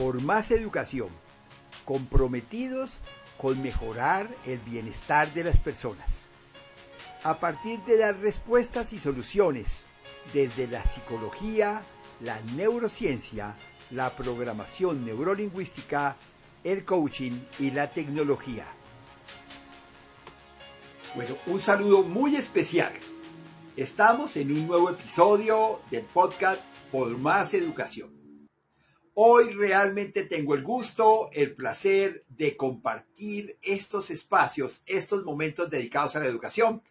[0.00, 1.10] por más educación,
[1.84, 3.00] comprometidos
[3.36, 6.24] con mejorar el bienestar de las personas.
[7.22, 9.84] A partir de dar respuestas y soluciones
[10.32, 11.82] desde la psicología,
[12.22, 13.58] la neurociencia,
[13.90, 16.16] la programación neurolingüística,
[16.64, 18.64] el coaching y la tecnología.
[21.14, 22.92] Bueno, un saludo muy especial.
[23.76, 28.19] Estamos en un nuevo episodio del podcast Por Más Educación.
[29.14, 36.20] Hoy realmente tengo el gusto, el placer de compartir estos espacios, estos momentos dedicados a
[36.20, 36.82] la educación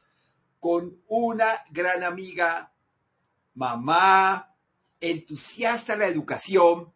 [0.59, 2.73] con una gran amiga,
[3.53, 4.55] mamá,
[4.99, 6.93] entusiasta de la educación,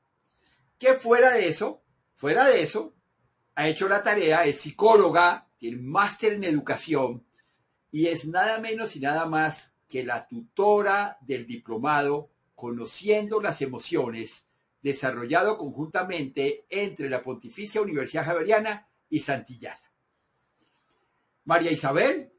[0.78, 1.82] que fuera de eso,
[2.14, 2.94] fuera de eso,
[3.56, 7.26] ha hecho la tarea, es psicóloga, tiene máster en educación
[7.92, 14.48] y es nada menos y nada más que la tutora del diplomado Conociendo las Emociones,
[14.84, 19.92] desarrollado conjuntamente entre la Pontificia Universidad Javeriana y Santillana.
[21.46, 22.32] María Isabel,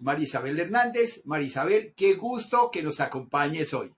[0.00, 3.94] María Isabel Hernández, María Isabel, qué gusto que nos acompañes hoy.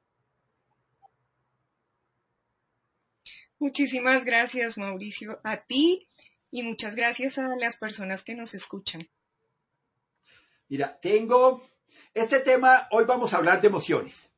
[3.58, 6.08] Muchísimas gracias, Mauricio, a ti
[6.52, 9.08] y muchas gracias a las personas que nos escuchan.
[10.68, 11.66] Mira, tengo
[12.14, 14.30] este tema, hoy vamos a hablar de emociones.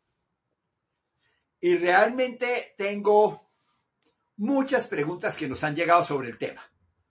[1.60, 3.49] Y realmente tengo
[4.40, 6.62] muchas preguntas que nos han llegado sobre el tema.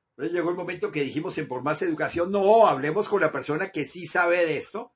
[0.10, 3.70] Entonces llegó el momento que dijimos en Por Más Educación, no, hablemos con la persona
[3.70, 4.94] que sí sabe de esto,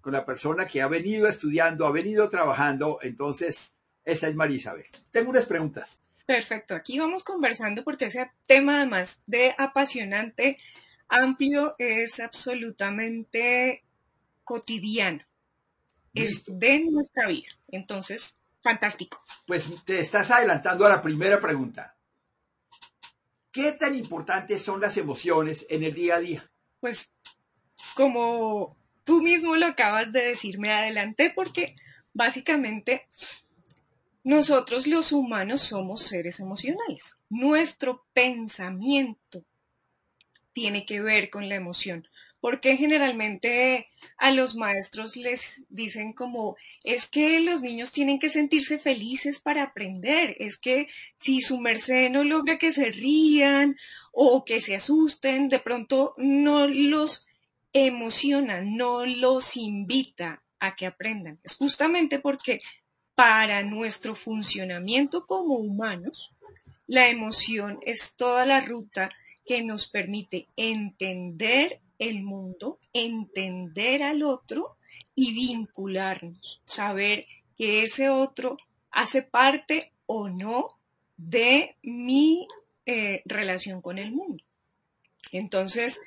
[0.00, 2.98] con la persona que ha venido estudiando, ha venido trabajando.
[3.02, 4.84] Entonces, esa es María Isabel.
[5.12, 6.02] Tengo unas preguntas.
[6.26, 10.58] Perfecto, aquí vamos conversando porque ese tema además de apasionante,
[11.06, 13.84] amplio, es absolutamente
[14.42, 15.24] cotidiano.
[16.14, 17.48] Es de nuestra vida.
[17.68, 18.35] Entonces,
[18.66, 19.22] fantástico.
[19.46, 21.96] Pues te estás adelantando a la primera pregunta.
[23.52, 26.50] ¿Qué tan importantes son las emociones en el día a día?
[26.80, 27.08] Pues
[27.94, 31.76] como tú mismo lo acabas de decir, me adelanté porque
[32.12, 33.06] básicamente
[34.24, 37.16] nosotros los humanos somos seres emocionales.
[37.28, 39.44] Nuestro pensamiento
[40.52, 42.08] tiene que ver con la emoción.
[42.40, 43.88] Porque generalmente
[44.18, 49.62] a los maestros les dicen como, es que los niños tienen que sentirse felices para
[49.62, 53.76] aprender, es que si su merced no logra que se rían
[54.12, 57.26] o que se asusten, de pronto no los
[57.72, 61.38] emociona, no los invita a que aprendan.
[61.42, 62.60] Es justamente porque
[63.14, 66.30] para nuestro funcionamiento como humanos,
[66.86, 69.10] la emoción es toda la ruta
[69.44, 74.76] que nos permite entender el mundo, entender al otro
[75.14, 77.26] y vincularnos, saber
[77.56, 78.58] que ese otro
[78.90, 80.78] hace parte o no
[81.16, 82.46] de mi
[82.84, 84.44] eh, relación con el mundo.
[85.32, 86.00] Entonces,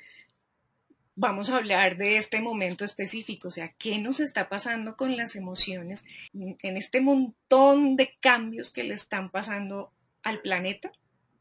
[1.14, 5.36] vamos a hablar de este momento específico, o sea, qué nos está pasando con las
[5.36, 9.92] emociones en este montón de cambios que le están pasando
[10.22, 10.92] al planeta,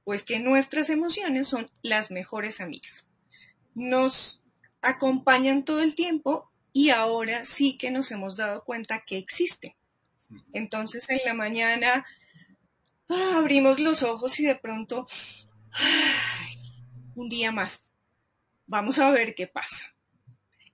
[0.03, 3.07] pues que nuestras emociones son las mejores amigas.
[3.75, 4.38] Nos
[4.81, 9.73] acompañan todo el tiempo y ahora sí que nos hemos dado cuenta que existen.
[10.53, 12.05] Entonces en la mañana
[13.09, 15.07] ah, abrimos los ojos y de pronto,
[17.15, 17.91] un día más,
[18.67, 19.95] vamos a ver qué pasa.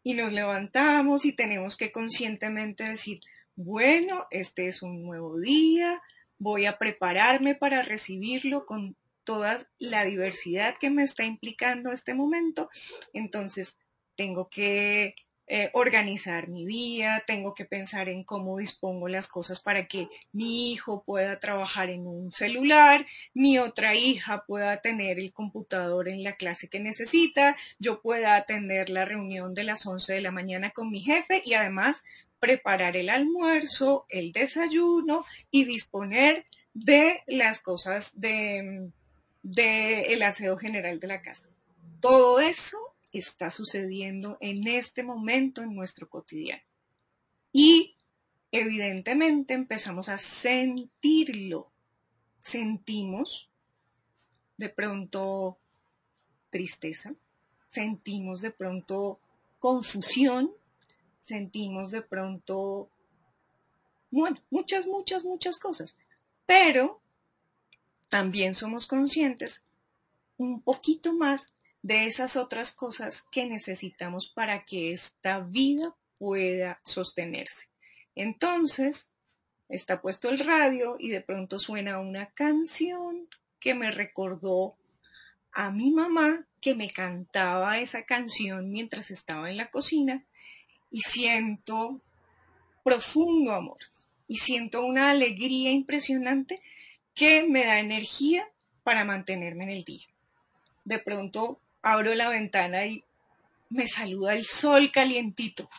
[0.03, 3.21] Y nos levantamos y tenemos que conscientemente decir,
[3.55, 6.01] bueno, este es un nuevo día,
[6.37, 12.69] voy a prepararme para recibirlo con toda la diversidad que me está implicando este momento.
[13.13, 13.77] Entonces,
[14.15, 15.15] tengo que
[15.47, 20.71] eh, organizar mi día, tengo que pensar en cómo dispongo las cosas para que mi
[20.71, 23.05] hijo pueda trabajar en un celular,
[23.35, 28.89] mi otra hija pueda tener el computador en la clase que necesita, yo pueda atender
[28.89, 32.03] la reunión de las 11 de la mañana con mi jefe y además
[32.39, 38.89] preparar el almuerzo, el desayuno y disponer de las cosas de,
[39.43, 41.47] de el aseo general de la casa.
[41.99, 42.84] Todo eso
[43.17, 46.63] está sucediendo en este momento en nuestro cotidiano.
[47.51, 47.95] Y
[48.51, 51.71] evidentemente empezamos a sentirlo.
[52.39, 53.49] Sentimos
[54.57, 55.57] de pronto
[56.49, 57.13] tristeza,
[57.69, 59.19] sentimos de pronto
[59.59, 60.51] confusión,
[61.21, 62.89] sentimos de pronto,
[64.11, 65.97] bueno, muchas, muchas, muchas cosas.
[66.45, 67.01] Pero
[68.09, 69.63] también somos conscientes
[70.37, 71.54] un poquito más
[71.85, 77.67] de esas otras cosas que necesitamos para que esta vida pueda sostenerse.
[78.15, 79.11] Entonces,
[79.69, 83.29] está puesto el radio y de pronto suena una canción
[83.59, 84.75] que me recordó
[85.51, 90.25] a mi mamá que me cantaba esa canción mientras estaba en la cocina
[90.89, 92.01] y siento
[92.83, 93.77] profundo amor
[94.27, 96.63] y siento una alegría impresionante
[97.13, 98.49] que me da energía
[98.81, 100.07] para mantenerme en el día.
[100.83, 103.03] De pronto abro la ventana y
[103.69, 105.69] me saluda el sol calientito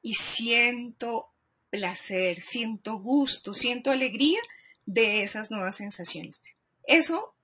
[0.00, 1.26] y siento
[1.68, 4.40] placer, siento gusto, siento alegría
[4.86, 6.40] de esas nuevas sensaciones.
[6.84, 7.34] Eso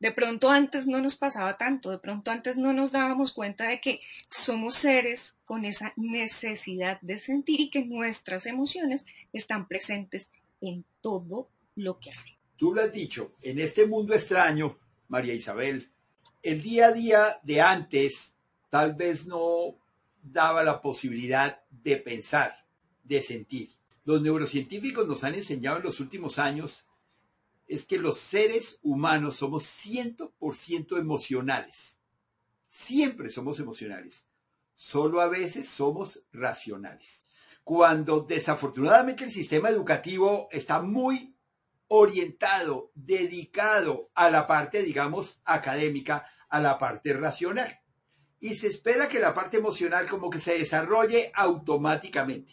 [0.00, 3.80] de pronto antes no nos pasaba tanto, de pronto antes no nos dábamos cuenta de
[3.80, 10.28] que somos seres con esa necesidad de sentir y que nuestras emociones están presentes
[10.60, 12.38] en todo lo que hacemos.
[12.58, 14.78] Tú lo has dicho, en este mundo extraño,
[15.08, 15.88] María Isabel,
[16.44, 18.34] el día a día de antes
[18.68, 19.78] tal vez no
[20.22, 22.66] daba la posibilidad de pensar,
[23.02, 23.70] de sentir.
[24.04, 26.86] Los neurocientíficos nos han enseñado en los últimos años
[27.66, 31.98] es que los seres humanos somos 100% emocionales.
[32.68, 34.26] Siempre somos emocionales.
[34.76, 37.24] Solo a veces somos racionales.
[37.62, 41.34] Cuando desafortunadamente el sistema educativo está muy
[41.88, 47.80] orientado, dedicado a la parte, digamos, académica, a la parte racional.
[48.40, 52.52] Y se espera que la parte emocional como que se desarrolle automáticamente.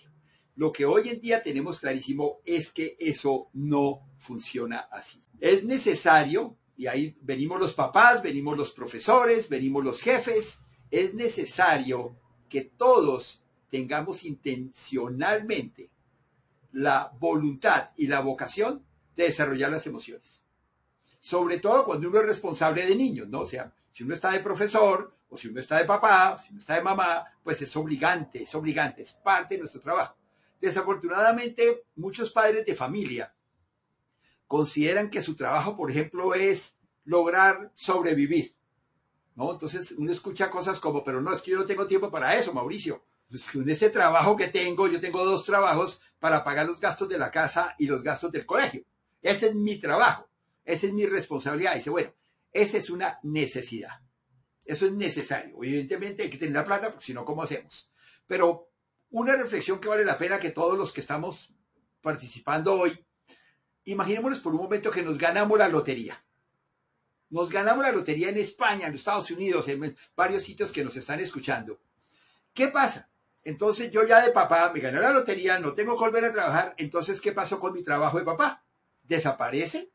[0.56, 5.24] Lo que hoy en día tenemos clarísimo es que eso no funciona así.
[5.40, 10.60] Es necesario, y ahí venimos los papás, venimos los profesores, venimos los jefes,
[10.90, 12.18] es necesario
[12.48, 15.90] que todos tengamos intencionalmente
[16.74, 18.86] la voluntad y la vocación
[19.16, 20.44] de desarrollar las emociones.
[21.22, 23.42] Sobre todo cuando uno es responsable de niños, ¿no?
[23.42, 26.50] O sea, si uno está de profesor, o si uno está de papá, o si
[26.50, 30.16] uno está de mamá, pues es obligante, es obligante, es parte de nuestro trabajo.
[30.60, 33.34] Desafortunadamente, muchos padres de familia
[34.48, 38.56] consideran que su trabajo, por ejemplo, es lograr sobrevivir.
[39.36, 39.52] ¿no?
[39.52, 42.52] Entonces uno escucha cosas como, pero no, es que yo no tengo tiempo para eso,
[42.52, 43.04] Mauricio.
[43.30, 47.20] Pues en ese trabajo que tengo, yo tengo dos trabajos para pagar los gastos de
[47.20, 48.84] la casa y los gastos del colegio.
[49.22, 50.28] Ese es mi trabajo,
[50.66, 51.76] esa es mi responsabilidad.
[51.76, 52.14] dice, bueno,
[52.52, 54.02] esa es una necesidad.
[54.66, 55.56] Eso es necesario.
[55.64, 57.92] Evidentemente hay que tener la plata, porque si no, ¿cómo hacemos?
[58.28, 58.70] Pero
[59.10, 61.54] una reflexión que vale la pena que todos los que estamos
[62.02, 63.06] participando hoy
[63.84, 66.24] imaginémonos por un momento que nos ganamos la lotería.
[67.30, 71.20] Nos ganamos la lotería en España, en Estados Unidos, en varios sitios que nos están
[71.20, 71.82] escuchando.
[72.54, 73.10] ¿Qué pasa?
[73.44, 76.76] Entonces yo ya de papá me gané la lotería, no tengo que volver a trabajar,
[76.78, 78.64] entonces ¿qué pasó con mi trabajo de papá?
[79.02, 79.92] ¿Desaparece?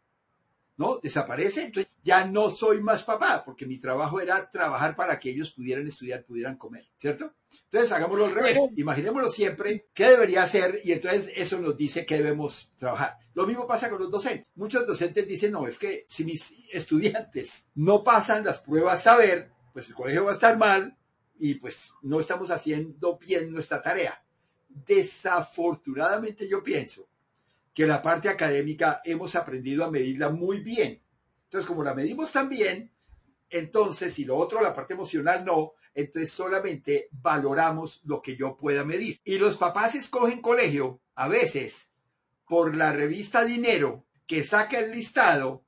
[0.77, 0.99] ¿No?
[1.03, 5.53] Desaparece, entonces ya no soy más papá, porque mi trabajo era trabajar para que ellos
[5.53, 7.35] pudieran estudiar, pudieran comer, ¿cierto?
[7.65, 10.81] Entonces hagámoslo al revés, imaginémoslo siempre, ¿qué debería hacer?
[10.85, 13.17] Y entonces eso nos dice que debemos trabajar.
[13.35, 14.47] Lo mismo pasa con los docentes.
[14.55, 19.89] Muchos docentes dicen, no, es que si mis estudiantes no pasan las pruebas saber, pues
[19.89, 20.97] el colegio va a estar mal
[21.39, 24.23] y pues no estamos haciendo bien nuestra tarea.
[24.69, 27.09] Desafortunadamente yo pienso
[27.77, 31.03] que la parte académica hemos aprendido a medirla muy bien.
[31.45, 32.91] Entonces, como la medimos tan bien,
[33.51, 38.83] entonces, y lo otro, la parte emocional no, entonces solamente valoramos lo que yo pueda
[38.83, 39.21] medir.
[39.25, 41.91] Y los papás escogen colegio, a veces,
[42.49, 45.63] por la revista Dinero, que saca el listado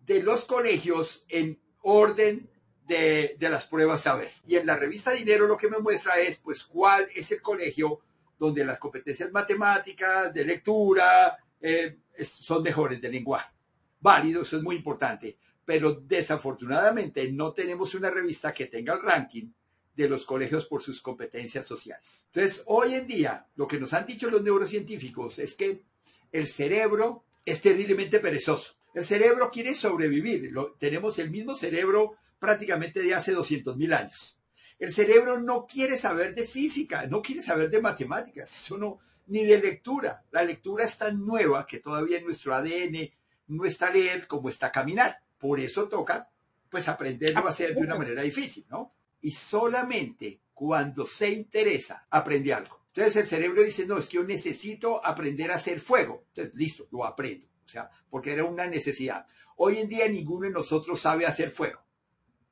[0.00, 2.50] de los colegios en orden
[2.86, 4.30] de, de, las pruebas saber.
[4.46, 8.00] Y en la revista Dinero lo que me muestra es, pues, cuál es el colegio
[8.38, 13.50] donde las competencias matemáticas, de lectura, eh, son mejores de lenguaje.
[13.98, 19.50] Válido, eso es muy importante, pero desafortunadamente no tenemos una revista que tenga el ranking
[19.96, 22.26] de los colegios por sus competencias sociales.
[22.26, 25.84] Entonces, hoy en día, lo que nos han dicho los neurocientíficos es que
[26.32, 28.74] el cerebro es terriblemente perezoso.
[28.92, 30.52] El cerebro quiere sobrevivir.
[30.78, 34.38] tenemos el mismo cerebro prácticamente de hace 200 mil años.
[34.78, 38.52] El cerebro no quiere saber de física, no quiere saber de matemáticas.
[38.64, 40.24] Eso no, ni de lectura.
[40.30, 43.10] La lectura es tan nueva que todavía en nuestro ADN
[43.48, 45.18] no está leer como está caminar.
[45.38, 46.30] Por eso toca,
[46.68, 48.94] pues, aprenderlo a hacer de una manera difícil, ¿no?
[49.20, 52.80] Y solamente cuando se interesa, aprende algo.
[52.88, 56.26] Entonces el cerebro dice, no, es que yo necesito aprender a hacer fuego.
[56.28, 57.48] Entonces, listo, lo aprendo.
[57.64, 59.26] O sea, porque era una necesidad.
[59.56, 61.84] Hoy en día ninguno de nosotros sabe hacer fuego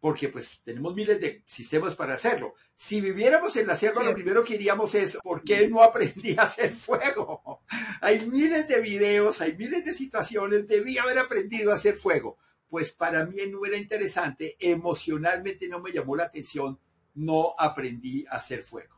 [0.02, 2.54] porque pues tenemos miles de sistemas para hacerlo.
[2.74, 6.42] Si viviéramos en la selva, lo primero que iríamos es, ¿por qué no aprendí a
[6.42, 7.62] hacer fuego?
[8.00, 12.36] hay miles de videos, hay miles de situaciones, debí haber aprendido a hacer fuego.
[12.68, 16.80] Pues para mí no era interesante, emocionalmente no me llamó la atención,
[17.14, 18.96] no aprendí a hacer fuego.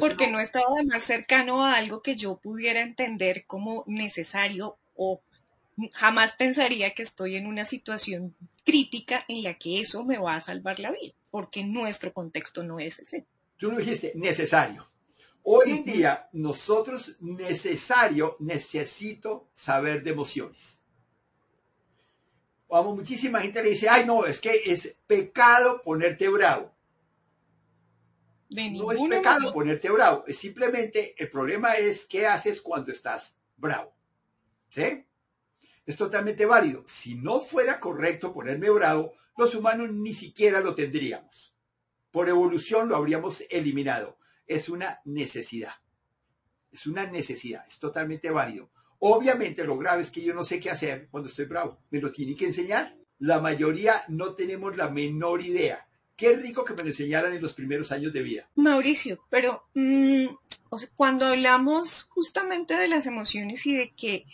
[0.00, 5.20] porque no estaba más cercano a algo que yo pudiera entender como necesario o
[5.92, 8.34] jamás pensaría que estoy en una situación
[8.66, 12.80] crítica en la que eso me va a salvar la vida, porque nuestro contexto no
[12.80, 13.24] es ese.
[13.56, 14.86] Tú lo dijiste, necesario.
[15.44, 20.80] Hoy en día, nosotros necesario, necesito saber de emociones.
[22.68, 26.74] Vamos, muchísima gente le dice, ay no, es que es pecado ponerte bravo.
[28.50, 33.94] no es pecado ponerte bravo, es simplemente el problema es qué haces cuando estás bravo.
[34.70, 35.05] ¿Sí?
[35.86, 36.84] Es totalmente válido.
[36.86, 41.54] Si no fuera correcto ponerme bravo, los humanos ni siquiera lo tendríamos.
[42.10, 44.18] Por evolución lo habríamos eliminado.
[44.46, 45.74] Es una necesidad.
[46.72, 48.70] Es una necesidad, es totalmente válido.
[48.98, 51.78] Obviamente lo grave es que yo no sé qué hacer cuando estoy bravo.
[51.90, 52.96] Me lo tienen que enseñar.
[53.18, 55.86] La mayoría no tenemos la menor idea.
[56.16, 58.48] Qué rico que me lo enseñaran en los primeros años de vida.
[58.54, 60.26] Mauricio, pero mm,
[60.96, 64.24] cuando hablamos justamente de las emociones y de que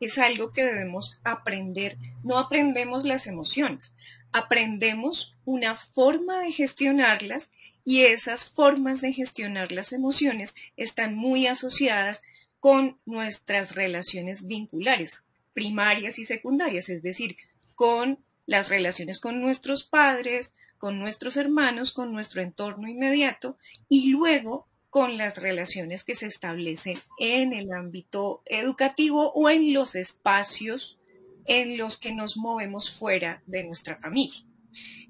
[0.00, 3.92] es algo que debemos aprender, no aprendemos las emociones,
[4.32, 7.52] aprendemos una forma de gestionarlas
[7.84, 12.22] y esas formas de gestionar las emociones están muy asociadas
[12.58, 17.36] con nuestras relaciones vinculares, primarias y secundarias, es decir,
[17.74, 23.56] con las relaciones con nuestros padres, con nuestros hermanos, con nuestro entorno inmediato
[23.88, 29.94] y luego con las relaciones que se establecen en el ámbito educativo o en los
[29.94, 30.98] espacios
[31.46, 34.44] en los que nos movemos fuera de nuestra familia.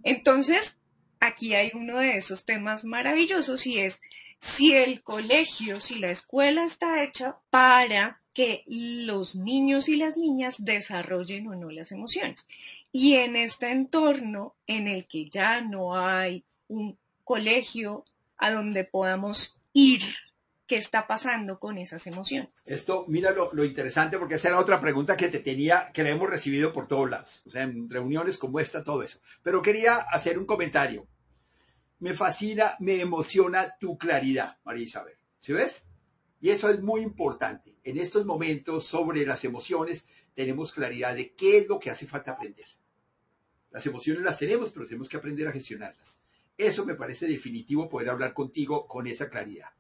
[0.03, 0.79] Entonces,
[1.19, 4.01] aquí hay uno de esos temas maravillosos y es
[4.39, 10.57] si el colegio, si la escuela está hecha para que los niños y las niñas
[10.65, 12.47] desarrollen o no las emociones.
[12.93, 18.05] Y en este entorno en el que ya no hay un colegio
[18.39, 20.03] a donde podamos ir,
[20.67, 22.51] qué está pasando con esas emociones.
[22.65, 26.31] Esto, mira lo, interesante, porque esa era otra pregunta que te tenía, que la hemos
[26.31, 29.19] recibido por todos lados, o sea, en reuniones como esta, todo eso.
[29.43, 31.09] Pero quería hacer un comentario.
[31.99, 35.17] Me fascina, me emociona tu claridad, María Isabel.
[35.39, 35.87] ¿Sí ves?
[36.41, 37.77] Y eso es muy importante.
[37.83, 42.33] En estos momentos sobre las emociones tenemos claridad de qué es lo que hace falta
[42.33, 42.67] aprender.
[43.71, 46.21] Las emociones las tenemos, pero tenemos que aprender a gestionarlas.
[46.61, 49.71] Eso me parece definitivo poder hablar contigo con esa claridad.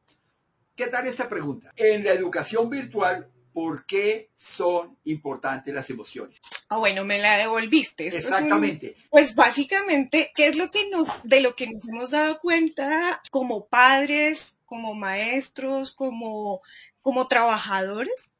[0.75, 1.71] ¿Qué tal esta pregunta?
[1.77, 6.41] En la educación virtual, ¿por qué son importantes las emociones?
[6.71, 8.07] Ah, bueno, me la devolviste.
[8.07, 8.97] Exactamente.
[9.11, 13.67] pues básicamente, ¿qué es lo que nos, de lo que nos hemos dado cuenta como
[13.67, 16.63] padres, como maestros, como,
[17.03, 18.33] como trabajadores?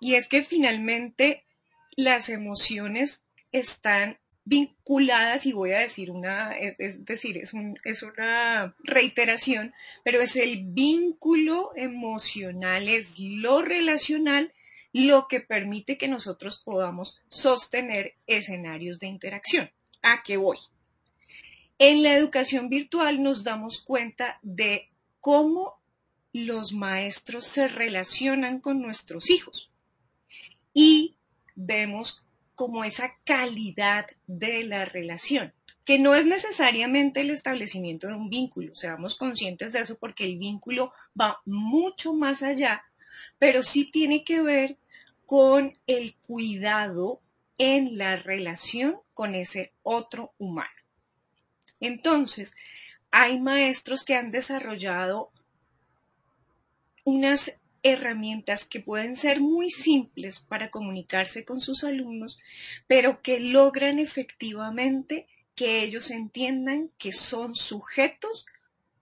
[0.00, 1.46] Y es que finalmente
[1.96, 8.74] las emociones están vinculadas y voy a decir una, es, decir, es, un, es, una
[8.84, 9.74] reiteración,
[10.04, 14.54] pero es el vínculo emocional, es lo relacional
[14.92, 19.70] lo que permite que nosotros podamos sostener escenarios de interacción.
[20.00, 20.58] ¿A qué voy?
[21.78, 24.88] En la educación virtual nos damos cuenta de
[25.20, 25.74] cómo
[26.32, 29.70] los maestros se relacionan con nuestros hijos
[30.72, 31.16] y
[31.56, 32.25] vemos
[32.56, 35.52] como esa calidad de la relación,
[35.84, 40.38] que no es necesariamente el establecimiento de un vínculo, seamos conscientes de eso porque el
[40.38, 42.84] vínculo va mucho más allá,
[43.38, 44.78] pero sí tiene que ver
[45.26, 47.20] con el cuidado
[47.58, 50.70] en la relación con ese otro humano.
[51.78, 52.54] Entonces,
[53.10, 55.30] hay maestros que han desarrollado
[57.04, 57.52] unas
[57.90, 62.38] herramientas que pueden ser muy simples para comunicarse con sus alumnos,
[62.86, 68.46] pero que logran efectivamente que ellos entiendan que son sujetos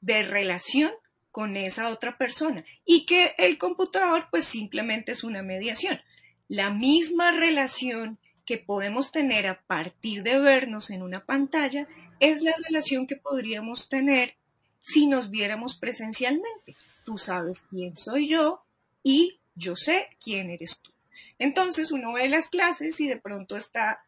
[0.00, 0.92] de relación
[1.30, 6.00] con esa otra persona y que el computador pues simplemente es una mediación
[6.48, 11.88] la misma relación que podemos tener a partir de vernos en una pantalla
[12.20, 14.36] es la relación que podríamos tener
[14.82, 16.76] si nos viéramos presencialmente.
[17.04, 18.62] Tú sabes quién soy yo
[19.04, 20.90] y yo sé quién eres tú.
[21.38, 24.04] Entonces uno ve las clases y de pronto está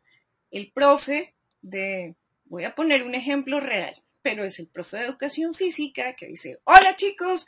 [0.50, 5.54] el profe de, voy a poner un ejemplo real, pero es el profe de educación
[5.54, 7.46] física que dice, hola chicos,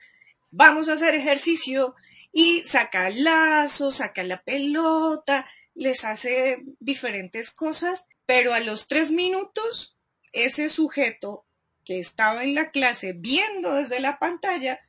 [0.51, 1.97] vamos a hacer ejercicio
[2.33, 9.11] y saca el lazo, saca la pelota, les hace diferentes cosas, pero a los tres
[9.11, 9.97] minutos
[10.33, 11.47] ese sujeto
[11.85, 14.81] que estaba en la clase viendo desde la pantalla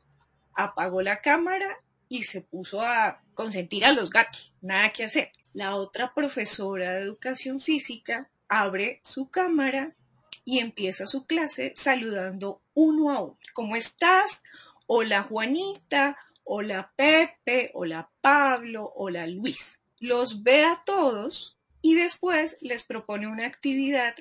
[0.54, 5.32] apagó la cámara y se puso a consentir a los gatos, nada que hacer.
[5.54, 9.96] La otra profesora de educación física abre su cámara
[10.44, 13.38] y empieza su clase saludando uno a uno.
[13.54, 14.44] ¿Cómo estás?
[14.88, 19.82] Hola Juanita, hola Pepe, hola Pablo, hola Luis.
[20.00, 24.16] Los ve a todos y después les propone una actividad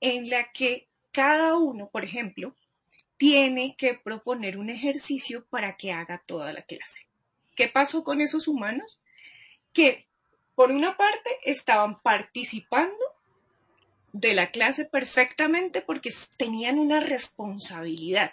[0.00, 2.54] en la que cada uno, por ejemplo,
[3.16, 7.07] tiene que proponer un ejercicio para que haga toda la clase.
[7.58, 9.00] ¿Qué pasó con esos humanos?
[9.72, 10.06] Que
[10.54, 13.04] por una parte estaban participando
[14.12, 18.32] de la clase perfectamente porque tenían una responsabilidad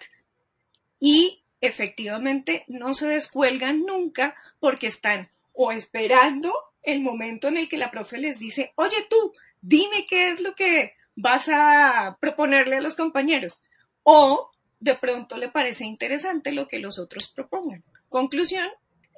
[0.99, 6.53] y efectivamente no se descuelgan nunca porque están o esperando
[6.83, 10.53] el momento en el que la profe les dice, oye tú, dime qué es lo
[10.53, 13.63] que vas a proponerle a los compañeros.
[14.03, 17.83] O de pronto le parece interesante lo que los otros propongan.
[18.07, 18.69] Conclusión,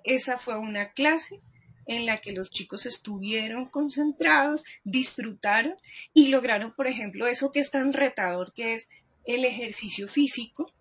[0.04, 1.42] esa fue una clase
[1.88, 5.76] en la que los chicos estuvieron concentrados, disfrutaron
[6.14, 8.90] y lograron, por ejemplo, eso que es tan retador, que es
[9.26, 10.72] el ejercicio físico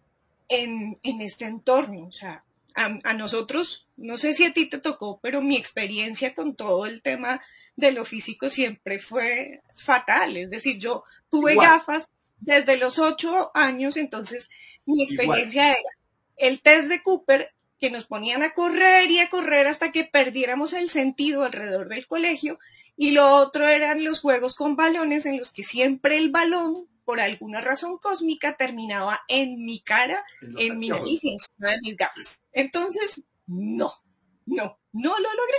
[0.48, 2.06] en, este entorno.
[2.06, 2.44] O sea,
[2.74, 7.02] a, nosotros, no sé si a ti te tocó, pero mi experiencia con todo el
[7.02, 7.40] tema
[7.76, 10.36] de lo físico siempre fue fatal.
[10.36, 14.50] Es decir, yo tuve gafas desde los ocho años, entonces
[14.84, 15.78] mi experiencia era
[16.36, 20.72] el test de Cooper que nos ponían a correr y a correr hasta que perdiéramos
[20.72, 22.58] el sentido alrededor del colegio
[22.96, 27.20] y lo otro eran los juegos con balones en los que siempre el balón por
[27.20, 30.24] alguna razón cósmica terminaba en mi cara,
[30.58, 32.42] en, mi nariz y encima de mis gafas.
[32.52, 33.92] Entonces, no,
[34.44, 35.58] no, no lo logré.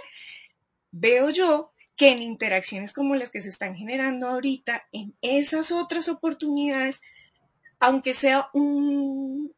[0.92, 6.10] Veo yo que en interacciones como las que se están generando ahorita, en esas otras
[6.10, 7.02] oportunidades,
[7.80, 9.54] aunque sea un,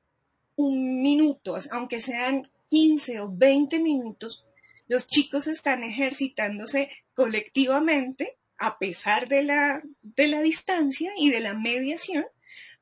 [0.59, 4.45] un minuto, aunque sean 15 o 20 minutos,
[4.89, 11.53] los chicos están ejercitándose colectivamente a pesar de la, de la distancia y de la
[11.53, 12.25] mediación,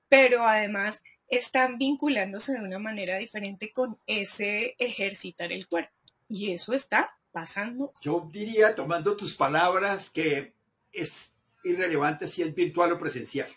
[0.10, 5.94] pero además están vinculándose de una manera diferente con ese ejercitar el cuerpo.
[6.28, 7.94] Y eso está pasando.
[8.02, 10.54] Yo diría, tomando tus palabras, que
[10.92, 11.32] es
[11.64, 13.50] irrelevante si es virtual o presencial.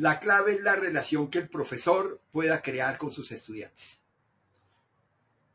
[0.00, 4.00] La clave es la relación que el profesor pueda crear con sus estudiantes.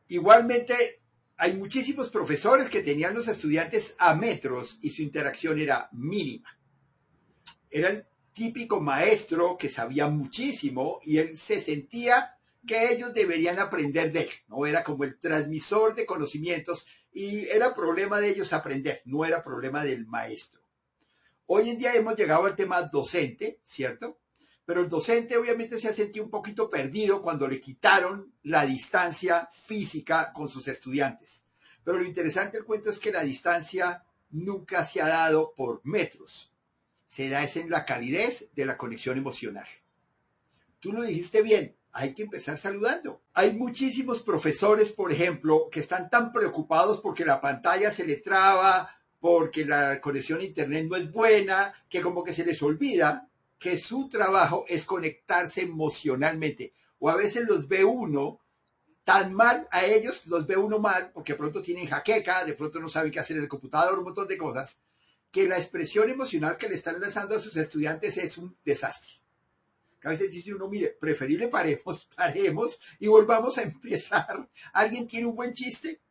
[0.08, 1.02] Igualmente,
[1.36, 6.60] hay muchísimos profesores que tenían los estudiantes a metros y su interacción era mínima.
[7.72, 14.12] Era el típico maestro que sabía muchísimo y él se sentía que ellos deberían aprender
[14.12, 14.68] de él, ¿no?
[14.68, 19.84] Era como el transmisor de conocimientos y era problema de ellos aprender, no era problema
[19.84, 20.62] del maestro.
[21.48, 24.20] Hoy en día hemos llegado al tema docente, ¿cierto?
[24.66, 29.48] Pero el docente obviamente se ha sentido un poquito perdido cuando le quitaron la distancia
[29.52, 31.44] física con sus estudiantes.
[31.84, 36.52] Pero lo interesante del cuento es que la distancia nunca se ha dado por metros.
[37.06, 39.68] Se da es en la calidez de la conexión emocional.
[40.80, 43.22] Tú lo dijiste bien, hay que empezar saludando.
[43.34, 48.90] Hay muchísimos profesores, por ejemplo, que están tan preocupados porque la pantalla se le traba,
[49.20, 53.30] porque la conexión a internet no es buena, que como que se les olvida
[53.66, 56.76] que su trabajo es conectarse emocionalmente.
[57.00, 58.40] O a veces los ve uno
[59.04, 62.80] tan mal a ellos, los ve uno mal, porque de pronto tienen jaqueca, de pronto
[62.80, 64.80] no saben qué hacer en el computador, un montón de cosas,
[65.32, 69.14] que la expresión emocional que le están lanzando a sus estudiantes es un desastre.
[70.04, 74.48] A veces dice uno, mire, preferible paremos, paremos y volvamos a empezar.
[74.74, 76.02] ¿Alguien tiene un buen chiste?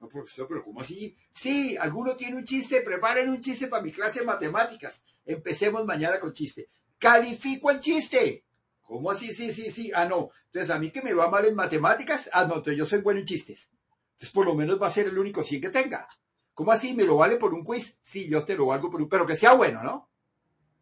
[0.00, 1.16] No, profesor, pero ¿cómo así?
[1.32, 5.02] Sí, alguno tiene un chiste, preparen un chiste para mi clase de matemáticas.
[5.24, 6.68] Empecemos mañana con chiste.
[6.98, 8.44] Califico el chiste.
[8.82, 9.34] ¿Cómo así?
[9.34, 9.90] Sí, sí, sí.
[9.94, 10.30] Ah, no.
[10.46, 13.20] Entonces, a mí que me va mal en matemáticas, ah, no, entonces yo soy bueno
[13.20, 13.70] en chistes.
[14.12, 16.08] Entonces, por lo menos va a ser el único 100 que tenga.
[16.54, 16.94] ¿Cómo así?
[16.94, 17.98] ¿Me lo vale por un quiz?
[18.00, 19.08] Sí, yo te lo valgo por un...
[19.08, 20.10] Pero que sea bueno, ¿no?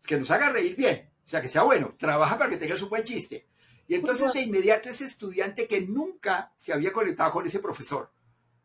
[0.07, 1.11] Que nos haga reír bien.
[1.25, 1.97] O sea, que sea bueno.
[1.99, 3.49] Trabaja para que tengas un buen chiste.
[3.87, 8.11] Y entonces de inmediato ese estudiante que nunca se había conectado con ese profesor,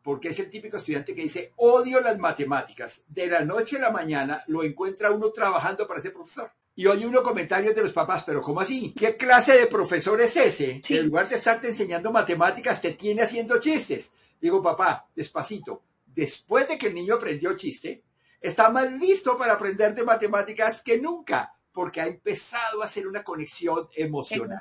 [0.02, 3.02] porque es el típico estudiante que dice, odio las matemáticas.
[3.08, 6.50] De la noche a la mañana lo encuentra uno trabajando para ese profesor.
[6.74, 8.94] Y oye uno comentarios de los papás, pero ¿cómo así?
[8.96, 10.80] ¿Qué clase de profesor es ese?
[10.80, 14.12] Que en lugar de estarte enseñando matemáticas, te tiene haciendo chistes.
[14.40, 15.82] Digo, papá, despacito.
[16.06, 18.02] Después de que el niño aprendió chiste,
[18.40, 23.22] está más listo para aprender de matemáticas que nunca porque ha empezado a hacer una
[23.22, 24.60] conexión emocional.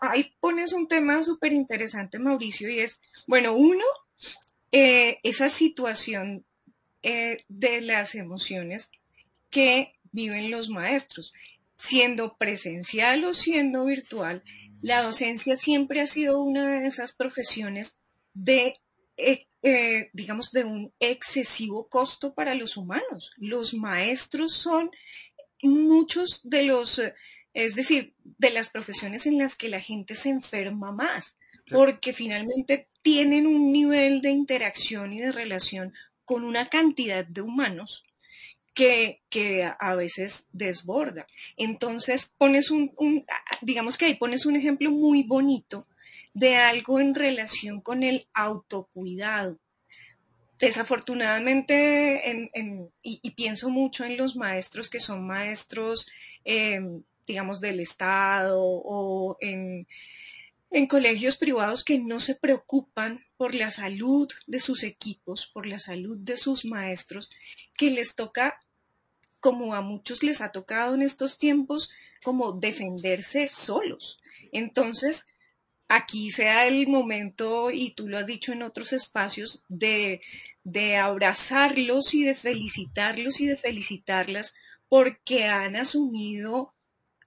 [0.00, 3.84] ahí pones un tema súper interesante, Mauricio, y es, bueno, uno,
[4.76, 6.44] eh, esa situación
[7.04, 8.90] eh, de las emociones
[9.48, 11.32] que viven los maestros.
[11.76, 14.42] Siendo presencial o siendo virtual,
[14.82, 17.98] la docencia siempre ha sido una de esas profesiones
[18.32, 18.80] de,
[19.16, 19.46] eh,
[20.12, 23.30] digamos, de un excesivo costo para los humanos.
[23.36, 24.90] Los maestros son
[25.62, 27.00] muchos de los,
[27.52, 31.38] es decir, de las profesiones en las que la gente se enferma más,
[31.70, 35.92] porque finalmente tienen un nivel de interacción y de relación
[36.24, 38.02] con una cantidad de humanos
[38.72, 41.26] que, que a veces desborda.
[41.58, 43.26] Entonces pones un, un,
[43.60, 45.86] digamos que ahí pones un ejemplo muy bonito
[46.32, 49.58] de algo en relación con el autocuidado.
[50.58, 56.06] Desafortunadamente, en, y, pienso mucho en los maestros que son maestros,
[56.46, 56.80] eh,
[57.26, 59.86] digamos, del Estado o en,
[60.74, 65.78] en colegios privados que no se preocupan por la salud de sus equipos, por la
[65.78, 67.30] salud de sus maestros,
[67.76, 68.60] que les toca,
[69.38, 71.90] como a muchos les ha tocado en estos tiempos,
[72.24, 74.18] como defenderse solos.
[74.50, 75.28] Entonces,
[75.86, 80.22] aquí sea el momento, y tú lo has dicho en otros espacios, de,
[80.64, 84.56] de abrazarlos y de felicitarlos y de felicitarlas
[84.88, 86.73] porque han asumido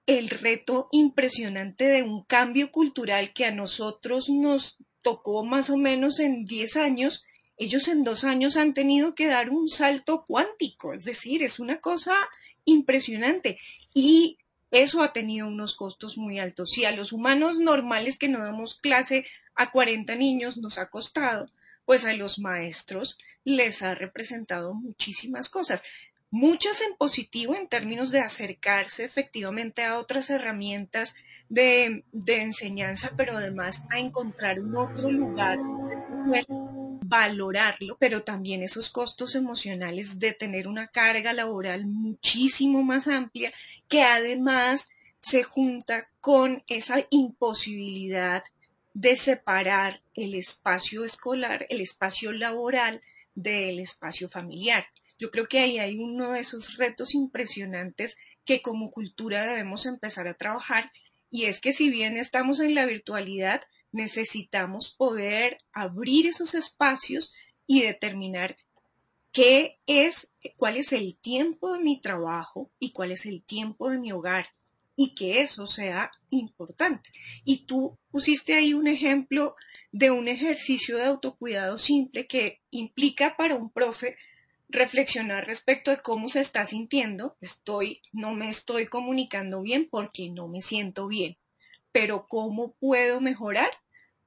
[0.08, 6.18] el reto impresionante de un cambio cultural que a nosotros nos tocó más o menos
[6.18, 7.26] en 10 años,
[7.58, 11.80] ellos en dos años han tenido que dar un salto cuántico, es decir, es una
[11.82, 12.14] cosa
[12.64, 13.58] impresionante.
[13.92, 14.38] Y
[14.70, 16.70] eso ha tenido unos costos muy altos.
[16.70, 21.50] Si a los humanos normales que no damos clase a 40 niños nos ha costado,
[21.84, 25.82] pues a los maestros les ha representado muchísimas cosas
[26.30, 31.14] muchas en positivo en términos de acercarse efectivamente a otras herramientas
[31.48, 35.58] de, enseñanza, pero además a encontrar un otro lugar
[37.08, 43.50] valorarlo, pero también esos costos emocionales de tener una carga laboral muchísimo más amplia
[43.88, 44.88] que además
[45.20, 48.44] se junta con esa imposibilidad
[48.92, 53.00] de separar el espacio escolar, el espacio laboral
[53.34, 54.86] del espacio familiar.
[55.18, 60.28] Yo creo que ahí hay uno de esos retos impresionantes que como cultura debemos empezar
[60.28, 60.90] a trabajar
[61.30, 67.32] y es que si bien estamos en la virtualidad, necesitamos poder abrir esos espacios
[67.66, 68.56] y determinar
[69.32, 73.98] qué es, cuál es el tiempo de mi trabajo y cuál es el tiempo de
[73.98, 74.48] mi hogar
[74.96, 77.10] y que eso sea importante.
[77.44, 79.54] Y tú pusiste ahí un ejemplo
[79.92, 84.16] de un ejercicio de autocuidado simple que implica para un profe
[84.68, 87.36] reflexionar respecto de cómo se está sintiendo.
[87.40, 91.36] Estoy, no me estoy comunicando bien porque no me siento bien.
[91.92, 93.70] Pero ¿cómo puedo mejorar?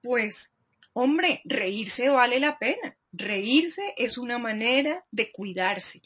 [0.01, 0.51] Pues,
[0.93, 2.97] hombre, reírse vale la pena.
[3.12, 6.01] Reírse es una manera de cuidarse.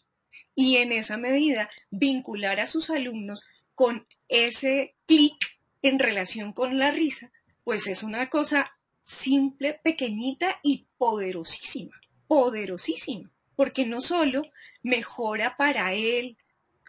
[0.53, 5.35] Y en esa medida, vincular a sus alumnos con ese clic
[5.81, 7.31] en relación con la risa,
[7.63, 8.71] pues es una cosa
[9.03, 11.99] simple, pequeñita y poderosísima.
[12.27, 14.43] Poderosísima porque no solo
[14.83, 16.37] mejora para él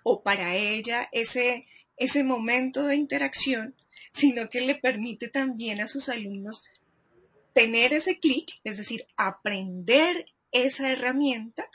[0.02, 3.74] o para ella ese, ese momento de interacción,
[4.12, 6.64] sino que le permite también a sus alumnos
[7.52, 11.68] tener ese clic, es decir, aprender esa herramienta,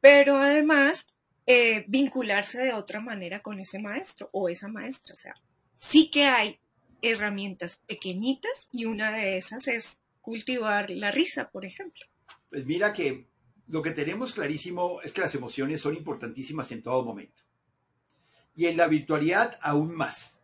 [0.00, 1.14] pero además
[1.46, 5.14] eh, vincularse de otra manera con ese maestro o esa maestra.
[5.14, 5.34] O sea,
[5.76, 6.58] sí que hay
[7.02, 12.04] herramientas pequeñitas y una de esas es cultivar la risa, por ejemplo.
[12.48, 13.26] Pues mira que
[13.66, 17.42] lo que tenemos clarísimo es que las emociones son importantísimas en todo momento.
[18.54, 20.36] Y en la virtualidad aún más.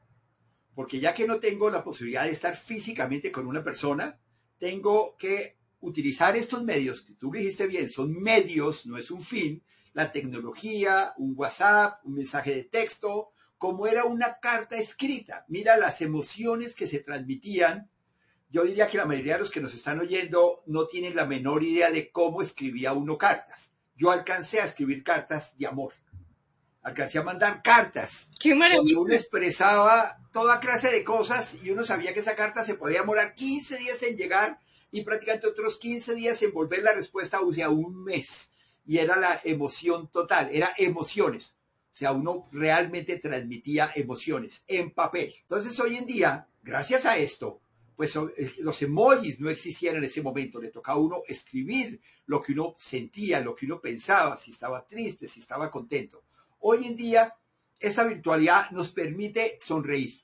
[0.75, 4.19] Porque ya que no tengo la posibilidad de estar físicamente con una persona,
[4.59, 9.63] tengo que utilizar estos medios, que tú dijiste bien, son medios, no es un fin,
[9.93, 15.45] la tecnología, un WhatsApp, un mensaje de texto, como era una carta escrita.
[15.49, 17.91] Mira las emociones que se transmitían
[18.51, 21.63] yo diría que la mayoría de los que nos están oyendo no tienen la menor
[21.63, 23.73] idea de cómo escribía uno cartas.
[23.95, 25.93] Yo alcancé a escribir cartas de amor.
[26.83, 28.31] Alcancé a mandar cartas.
[28.41, 28.99] ¡Qué maravilla!
[28.99, 33.35] uno expresaba toda clase de cosas y uno sabía que esa carta se podía demorar
[33.35, 34.59] 15 días en llegar
[34.91, 38.51] y prácticamente otros 15 días en volver la respuesta, o sea, un mes.
[38.85, 41.57] Y era la emoción total, era emociones.
[41.93, 45.35] O sea, uno realmente transmitía emociones en papel.
[45.43, 47.61] Entonces, hoy en día, gracias a esto,
[48.01, 52.41] pues eh, los emojis no existían en ese momento, le tocaba a uno escribir lo
[52.41, 56.25] que uno sentía, lo que uno pensaba, si estaba triste, si estaba contento.
[56.61, 57.35] Hoy en día,
[57.79, 60.19] esta virtualidad nos permite sonreír.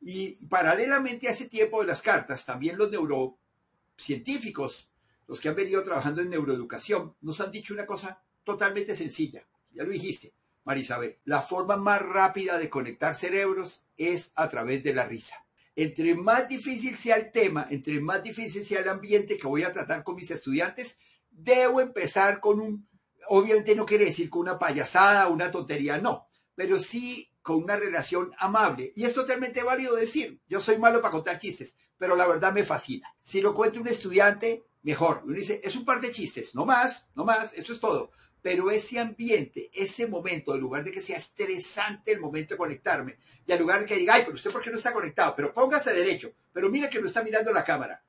[0.00, 4.90] Y paralelamente a ese tiempo de las cartas, también los neurocientíficos,
[5.28, 9.46] los que han venido trabajando en neuroeducación, nos han dicho una cosa totalmente sencilla.
[9.72, 10.32] Ya lo dijiste,
[10.64, 11.18] Marisabel.
[11.24, 15.44] La forma más rápida de conectar cerebros es a través de la risa.
[15.82, 19.72] Entre más difícil sea el tema, entre más difícil sea el ambiente que voy a
[19.72, 20.98] tratar con mis estudiantes,
[21.30, 22.86] debo empezar con un,
[23.28, 28.30] obviamente no quiere decir con una payasada, una tontería, no, pero sí con una relación
[28.36, 28.92] amable.
[28.94, 32.62] Y es totalmente válido decir, yo soy malo para contar chistes, pero la verdad me
[32.62, 33.08] fascina.
[33.22, 35.22] Si lo cuenta un estudiante, mejor.
[35.24, 38.10] Uno dice, es un par de chistes, no más, no más, eso es todo.
[38.42, 43.18] Pero ese ambiente, ese momento, en lugar de que sea estresante el momento de conectarme,
[43.46, 45.52] y en lugar de que diga, ay, pero usted por qué no está conectado, pero
[45.52, 48.02] póngase derecho, pero mire que no está mirando la cámara,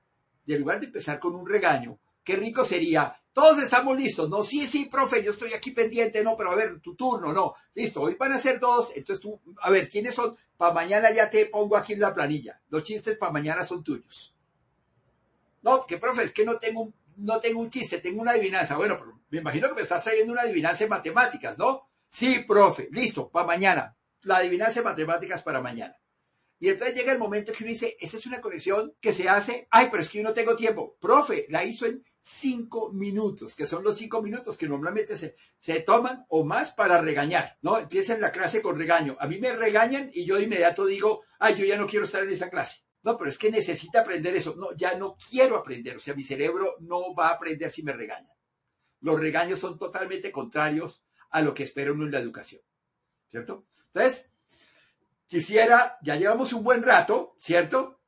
[0.46, 4.44] y en lugar de empezar con un regaño, qué rico sería, todos estamos listos, no,
[4.44, 8.02] sí, sí, profe, yo estoy aquí pendiente, no, pero a ver, tu turno, no, listo,
[8.02, 10.36] hoy van a ser dos, entonces tú, a ver, ¿quiénes son?
[10.58, 14.31] Para mañana ya te pongo aquí en la planilla, los chistes para mañana son tuyos.
[15.62, 18.78] No, que profe, es que no tengo un no tengo un chiste, tengo una adivinanza.
[18.78, 21.90] Bueno, me imagino que me estás trayendo una adivinanza en matemáticas, ¿no?
[22.10, 23.98] Sí, profe, listo, para mañana.
[24.22, 25.96] La adivinanza en matemáticas para mañana.
[26.60, 29.68] Y entonces llega el momento que uno dice, esa es una conexión que se hace,
[29.72, 30.96] ay, pero es que yo no tengo tiempo.
[31.00, 35.80] Profe, la hizo en cinco minutos, que son los cinco minutos que normalmente se, se
[35.80, 37.80] toman o más para regañar, ¿no?
[37.80, 39.18] Empiezan la clase con regaño.
[39.20, 42.24] A mí me regañan y yo de inmediato digo, ay, yo ya no quiero estar
[42.24, 42.84] en esa clase.
[43.04, 44.56] No, pero es que necesita aprender eso.
[44.58, 45.98] No, ya no quiero aprender.
[45.98, 48.32] O sea, mi cerebro no va a aprender si me regañan.
[49.00, 52.62] Los regaños son totalmente contrarios a lo que espera uno en la educación.
[53.30, 53.66] ¿Cierto?
[53.94, 54.30] Entonces,
[55.26, 58.00] quisiera, ya llevamos un buen rato, ¿cierto?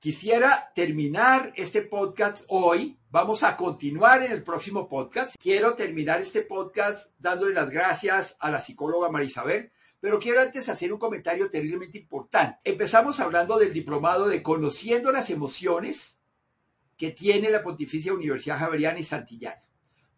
[0.00, 2.98] Quisiera terminar este podcast hoy.
[3.10, 5.34] Vamos a continuar en el próximo podcast.
[5.38, 10.92] Quiero terminar este podcast dándole las gracias a la psicóloga Marisabel pero quiero antes hacer
[10.92, 12.58] un comentario terriblemente importante.
[12.64, 16.18] Empezamos hablando del diplomado de Conociendo las Emociones
[16.96, 19.62] que tiene la Pontificia Universidad Javeriana y Santillana.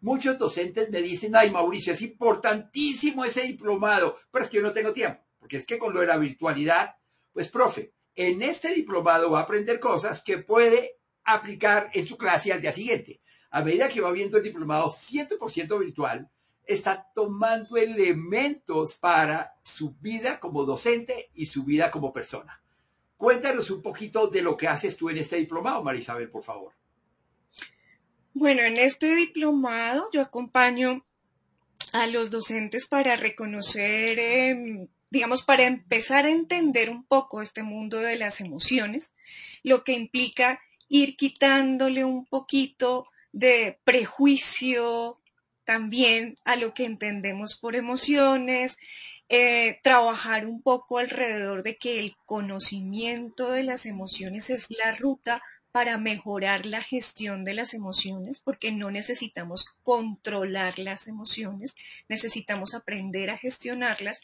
[0.01, 4.73] Muchos docentes me dicen, ay Mauricio, es importantísimo ese diplomado, pero es que yo no
[4.73, 6.95] tengo tiempo, porque es que con lo de la virtualidad,
[7.31, 12.51] pues profe, en este diplomado va a aprender cosas que puede aplicar en su clase
[12.51, 13.21] al día siguiente.
[13.51, 16.29] A medida que va viendo el diplomado 100% virtual,
[16.65, 22.61] está tomando elementos para su vida como docente y su vida como persona.
[23.17, 26.73] Cuéntanos un poquito de lo que haces tú en este diplomado, Marisabel, por favor.
[28.33, 31.05] Bueno, en este diplomado yo acompaño
[31.91, 37.99] a los docentes para reconocer, em, digamos, para empezar a entender un poco este mundo
[37.99, 39.13] de las emociones,
[39.63, 45.20] lo que implica ir quitándole un poquito de prejuicio,
[45.65, 48.77] también a lo que entendemos por emociones,
[49.29, 55.41] eh, trabajar un poco alrededor de que el conocimiento de las emociones es la ruta
[55.71, 61.75] para mejorar la gestión de las emociones, porque no necesitamos controlar las emociones,
[62.09, 64.21] necesitamos aprender a gestionarlas.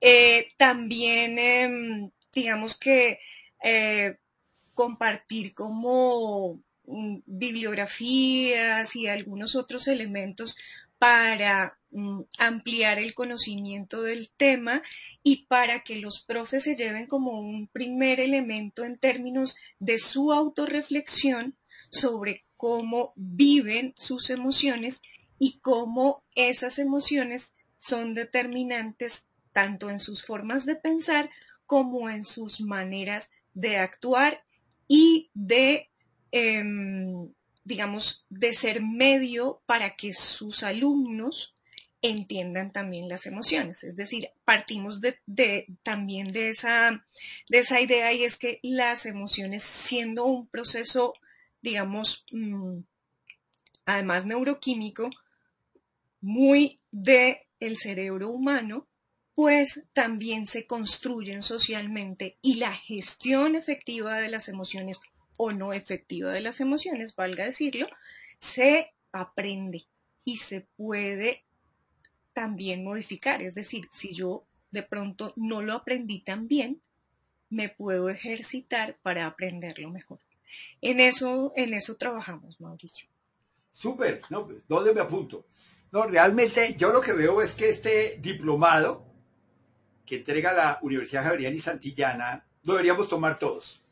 [0.00, 3.20] Eh, también, em, digamos que
[3.62, 4.16] eh,
[4.74, 6.60] compartir como
[7.26, 10.56] Bibliografías y algunos otros elementos
[10.98, 14.82] para mm, ampliar el conocimiento del tema
[15.22, 20.32] y para que los profes se lleven como un primer elemento en términos de su
[20.32, 21.56] autorreflexión
[21.90, 25.00] sobre cómo viven sus emociones
[25.38, 31.30] y cómo esas emociones son determinantes tanto en sus formas de pensar
[31.64, 34.42] como en sus maneras de actuar
[34.88, 35.90] y de
[36.30, 37.28] Em,
[37.64, 41.54] digamos, de ser medio para que sus alumnos
[42.00, 43.84] entiendan también las emociones.
[43.84, 45.18] Es decir, partimos de,
[45.82, 47.04] también de esa,
[47.48, 51.14] de esa idea y es que las emociones, siendo un proceso,
[51.60, 52.78] digamos, mm,
[53.84, 55.10] además neuroquímico,
[56.20, 58.86] muy de el cerebro humano,
[59.34, 65.00] pues también se construyen socialmente y la gestión efectiva de las emociones
[65.38, 67.88] o no efectiva de las emociones, valga decirlo,
[68.40, 69.86] se aprende
[70.24, 71.44] y se puede
[72.34, 73.40] también modificar.
[73.40, 76.82] Es decir, si yo de pronto no lo aprendí tan bien,
[77.48, 80.18] me puedo ejercitar para aprenderlo mejor.
[80.82, 83.08] En eso, en eso trabajamos, Mauricio.
[83.70, 84.44] Súper, ¿no?
[84.44, 85.46] Pues, ¿Dónde me apunto?
[85.92, 89.06] No, realmente yo lo que veo es que este diplomado
[90.04, 93.82] que entrega la Universidad Javeriana y Santillana lo deberíamos tomar todos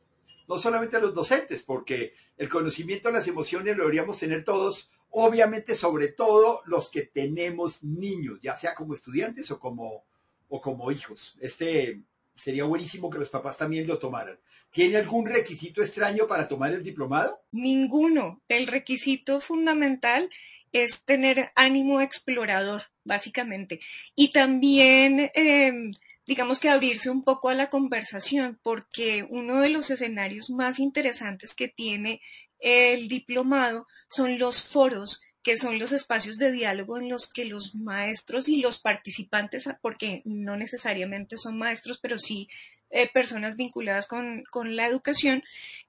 [0.49, 4.91] no solamente a los docentes, porque el conocimiento de las emociones lo deberíamos tener todos,
[5.11, 10.05] obviamente sobre todo los que tenemos niños, ya sea como estudiantes o como,
[10.49, 11.37] o como hijos.
[11.41, 12.01] Este
[12.35, 14.39] sería buenísimo que los papás también lo tomaran.
[14.71, 17.41] ¿Tiene algún requisito extraño para tomar el diplomado?
[17.53, 18.43] Ninguno.
[18.49, 20.29] El requisito fundamental
[20.73, 23.81] es tener ánimo explorador, básicamente.
[24.15, 25.93] Y también em,
[26.27, 31.55] digamos que abrirse un poco a la conversación, porque uno de los escenarios más interesantes
[31.55, 32.21] que tiene
[32.59, 37.77] el diplomado son los foros que son los espacios de diálogo en los que los
[37.77, 42.49] maestros y los participantes, porque no necesariamente son maestros, pero sí
[42.91, 44.43] eh, personas vinculadas con
[44.75, 45.45] la educación,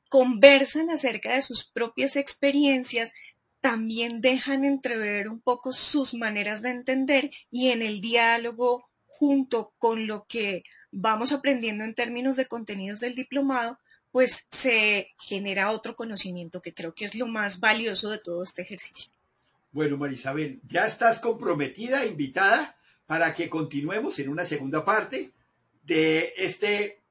[0.09, 3.11] conversan acerca de sus propias experiencias,
[3.59, 10.05] también dejan entrever un poco sus maneras de entender y en el diálogo junto con
[10.05, 13.79] lo que vamos aprendiendo en términos de contenidos del diplomado,
[14.11, 18.61] pues se genera otro conocimiento que creo que es lo más valioso de todo este
[18.61, 19.11] ejercicio.
[19.71, 25.31] Bueno, Marisabel, ya estás comprometida, invitada, para que continuemos en una segunda parte
[25.83, 27.01] de este